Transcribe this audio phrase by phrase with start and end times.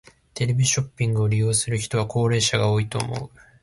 [0.33, 3.29] テレビショッピングを利用する人は高齢者が多いと思う。